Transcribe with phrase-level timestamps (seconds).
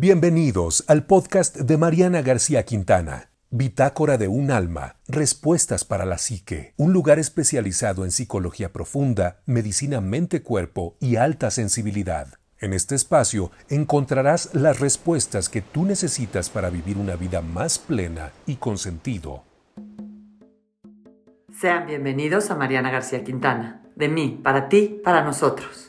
[0.00, 6.72] Bienvenidos al podcast de Mariana García Quintana, Bitácora de un alma, Respuestas para la psique,
[6.76, 12.28] un lugar especializado en psicología profunda, medicina mente-cuerpo y alta sensibilidad.
[12.60, 18.30] En este espacio encontrarás las respuestas que tú necesitas para vivir una vida más plena
[18.46, 19.42] y con sentido.
[21.52, 25.87] Sean bienvenidos a Mariana García Quintana, de mí, para ti, para nosotros.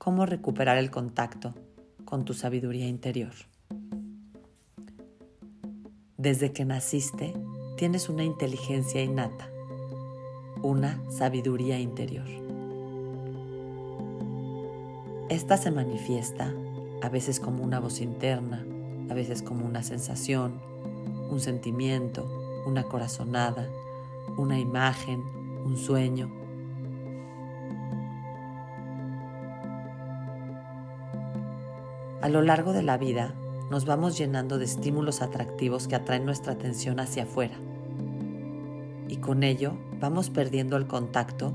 [0.00, 1.52] Cómo recuperar el contacto
[2.06, 3.34] con tu sabiduría interior.
[6.16, 7.34] Desde que naciste,
[7.76, 9.50] tienes una inteligencia innata,
[10.62, 12.26] una sabiduría interior.
[15.28, 16.50] Esta se manifiesta
[17.02, 18.64] a veces como una voz interna,
[19.10, 20.62] a veces como una sensación,
[21.28, 22.26] un sentimiento,
[22.64, 23.68] una corazonada,
[24.38, 25.22] una imagen,
[25.62, 26.39] un sueño
[32.22, 33.34] A lo largo de la vida
[33.70, 37.54] nos vamos llenando de estímulos atractivos que atraen nuestra atención hacia afuera.
[39.08, 41.54] Y con ello vamos perdiendo el contacto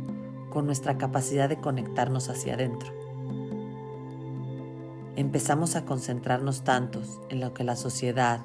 [0.49, 2.91] con nuestra capacidad de conectarnos hacia adentro.
[5.15, 8.39] Empezamos a concentrarnos tantos en lo que la sociedad,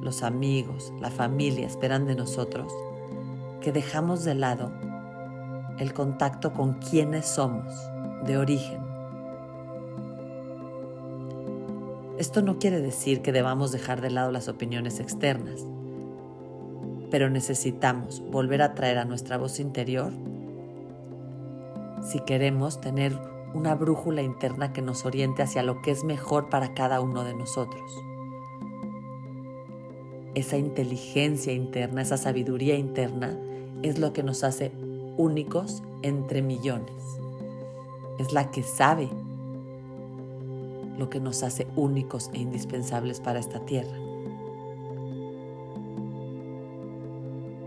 [0.00, 2.72] los amigos, la familia esperan de nosotros,
[3.60, 4.72] que dejamos de lado
[5.78, 7.66] el contacto con quienes somos
[8.24, 8.87] de origen
[12.18, 15.64] Esto no quiere decir que debamos dejar de lado las opiniones externas,
[17.12, 20.12] pero necesitamos volver a traer a nuestra voz interior
[22.02, 23.16] si queremos tener
[23.54, 27.34] una brújula interna que nos oriente hacia lo que es mejor para cada uno de
[27.34, 27.88] nosotros.
[30.34, 33.38] Esa inteligencia interna, esa sabiduría interna
[33.82, 34.72] es lo que nos hace
[35.16, 36.96] únicos entre millones.
[38.18, 39.08] Es la que sabe
[40.98, 43.96] lo que nos hace únicos e indispensables para esta tierra.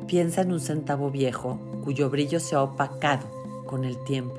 [0.05, 3.25] Piensa en un centavo viejo cuyo brillo se ha opacado
[3.65, 4.35] con el tiempo.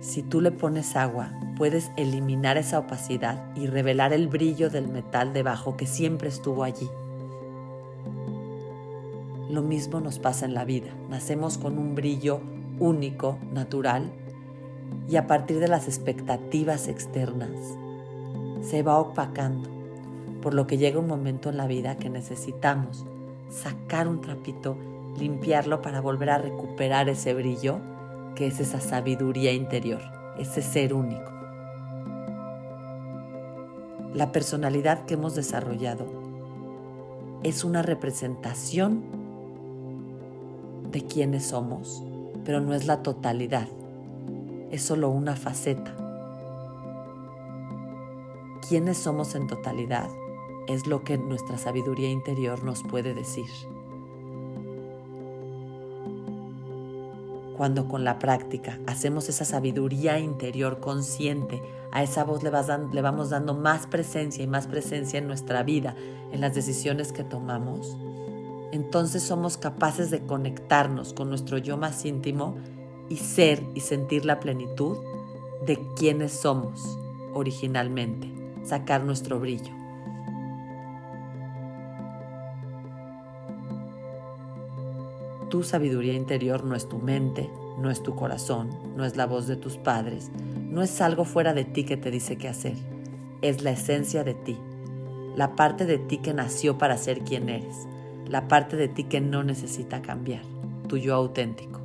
[0.00, 5.32] Si tú le pones agua, puedes eliminar esa opacidad y revelar el brillo del metal
[5.32, 6.88] debajo que siempre estuvo allí.
[9.50, 10.90] Lo mismo nos pasa en la vida.
[11.08, 12.40] Nacemos con un brillo
[12.78, 14.12] único, natural,
[15.08, 17.50] y a partir de las expectativas externas
[18.62, 19.68] se va opacando,
[20.40, 23.04] por lo que llega un momento en la vida que necesitamos
[23.50, 24.76] sacar un trapito,
[25.18, 27.78] limpiarlo para volver a recuperar ese brillo
[28.34, 30.00] que es esa sabiduría interior,
[30.38, 31.30] ese ser único.
[34.14, 36.06] La personalidad que hemos desarrollado
[37.42, 39.02] es una representación
[40.90, 42.02] de quienes somos,
[42.44, 43.68] pero no es la totalidad
[44.74, 45.94] es solo una faceta.
[48.68, 50.10] ¿Quiénes somos en totalidad?
[50.66, 53.46] Es lo que nuestra sabiduría interior nos puede decir.
[57.56, 63.30] Cuando con la práctica hacemos esa sabiduría interior consciente, a esa voz le, le vamos
[63.30, 65.94] dando más presencia y más presencia en nuestra vida,
[66.32, 67.96] en las decisiones que tomamos,
[68.72, 72.56] entonces somos capaces de conectarnos con nuestro yo más íntimo
[73.08, 74.98] y ser y sentir la plenitud
[75.66, 76.98] de quienes somos
[77.32, 78.28] originalmente,
[78.64, 79.72] sacar nuestro brillo.
[85.50, 87.48] Tu sabiduría interior no es tu mente,
[87.78, 90.30] no es tu corazón, no es la voz de tus padres,
[90.70, 92.74] no es algo fuera de ti que te dice qué hacer,
[93.40, 94.56] es la esencia de ti,
[95.36, 97.86] la parte de ti que nació para ser quien eres,
[98.26, 100.42] la parte de ti que no necesita cambiar,
[100.88, 101.83] tu yo auténtico.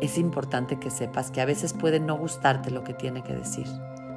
[0.00, 3.66] Es importante que sepas que a veces puede no gustarte lo que tiene que decir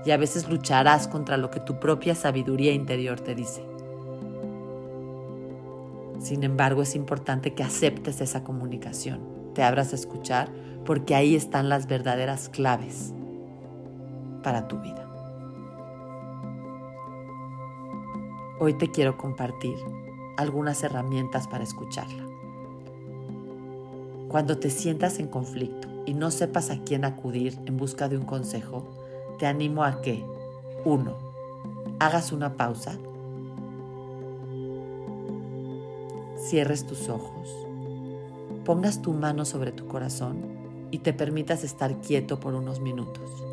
[0.06, 3.66] y a veces lucharás contra lo que tu propia sabiduría interior te dice.
[6.20, 9.22] Sin embargo, es importante que aceptes esa comunicación,
[9.54, 10.50] te abras a escuchar,
[10.86, 13.14] porque ahí están las verdaderas claves
[14.44, 15.08] para tu vida.
[18.60, 19.76] Hoy te quiero compartir
[20.38, 22.41] algunas herramientas para escucharla.
[24.32, 28.24] Cuando te sientas en conflicto y no sepas a quién acudir en busca de un
[28.24, 28.88] consejo,
[29.38, 30.24] te animo a que
[30.86, 31.18] 1.
[32.00, 32.98] Hagas una pausa.
[36.38, 37.50] Cierres tus ojos.
[38.64, 40.38] Pongas tu mano sobre tu corazón
[40.92, 43.44] y te permitas estar quieto por unos minutos.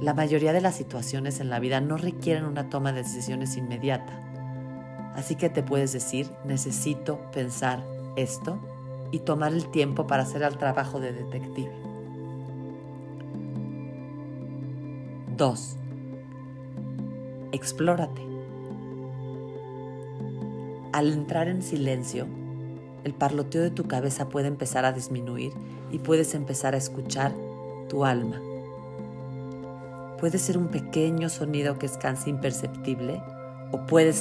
[0.00, 5.12] La mayoría de las situaciones en la vida no requieren una toma de decisiones inmediata.
[5.14, 8.58] Así que te puedes decir, necesito pensar esto
[9.10, 11.72] y tomar el tiempo para hacer el trabajo de detective.
[15.36, 15.76] 2.
[17.52, 18.22] Explórate.
[20.92, 22.26] Al entrar en silencio,
[23.04, 25.52] el parloteo de tu cabeza puede empezar a disminuir
[25.92, 27.32] y puedes empezar a escuchar
[27.88, 28.40] tu alma.
[30.18, 33.22] Puede ser un pequeño sonido que es casi imperceptible
[33.70, 34.12] o puede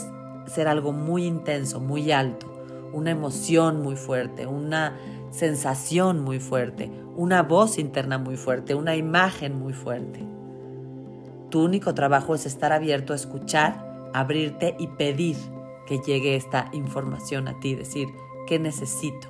[0.46, 2.48] ser algo muy intenso, muy alto,
[2.94, 4.98] una emoción muy fuerte, una
[5.32, 10.24] sensación muy fuerte, una voz interna muy fuerte, una imagen muy fuerte.
[11.50, 15.38] Tu único trabajo es estar abierto a escuchar, abrirte y pedir
[15.86, 18.10] que llegue esta información a ti, decir,
[18.46, 19.28] ¿qué necesito?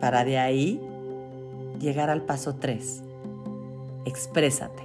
[0.00, 0.80] Para de ahí
[1.80, 3.02] llegar al paso 3.
[4.04, 4.82] Exprésate.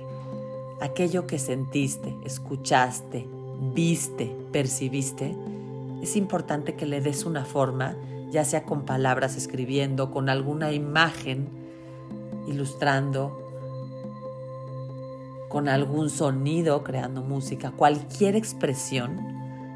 [0.81, 3.27] Aquello que sentiste, escuchaste,
[3.73, 5.35] viste, percibiste,
[6.01, 7.95] es importante que le des una forma,
[8.31, 11.47] ya sea con palabras escribiendo, con alguna imagen
[12.47, 13.39] ilustrando,
[15.49, 19.19] con algún sonido creando música, cualquier expresión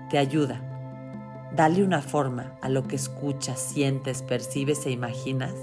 [0.09, 0.63] te ayuda.
[1.55, 5.53] Dale una forma a lo que escuchas, sientes, percibes e imaginas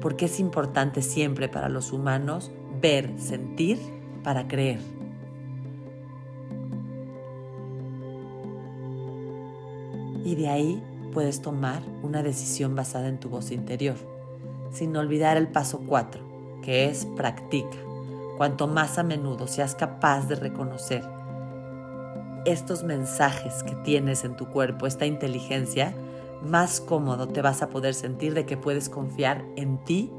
[0.00, 3.78] porque es importante siempre para los humanos ver, sentir
[4.22, 4.78] para creer.
[10.26, 10.82] Y de ahí
[11.14, 13.94] puedes tomar una decisión basada en tu voz interior,
[14.72, 17.76] sin olvidar el paso 4, que es practica.
[18.36, 21.04] Cuanto más a menudo seas capaz de reconocer
[22.44, 25.94] estos mensajes que tienes en tu cuerpo, esta inteligencia,
[26.42, 30.10] más cómodo te vas a poder sentir de que puedes confiar en ti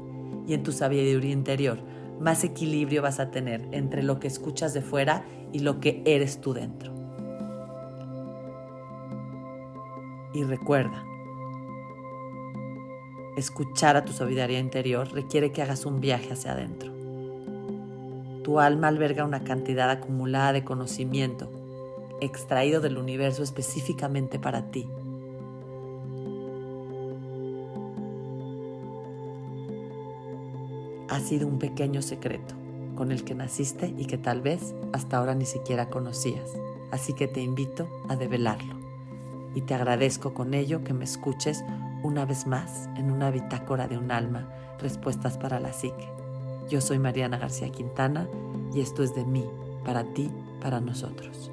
[0.46, 1.78] y en tu sabiduría interior.
[2.18, 6.40] Más equilibrio vas a tener entre lo que escuchas de fuera y lo que eres
[6.40, 6.97] tú dentro.
[10.32, 11.04] Y recuerda,
[13.36, 16.92] escuchar a tu sabiduría interior requiere que hagas un viaje hacia adentro.
[18.42, 21.50] Tu alma alberga una cantidad acumulada de conocimiento
[22.20, 24.88] extraído del universo específicamente para ti
[31.08, 32.54] ha sido un pequeño secreto
[32.94, 36.50] con el que naciste y que tal vez hasta ahora ni siquiera conocías.
[36.90, 38.77] Así que te invito a develarlo.
[39.58, 41.64] Y te agradezco con ello que me escuches
[42.04, 46.08] una vez más en una bitácora de un alma, respuestas para la psique.
[46.68, 48.28] Yo soy Mariana García Quintana
[48.72, 49.44] y esto es de mí,
[49.84, 51.50] para ti, para nosotros.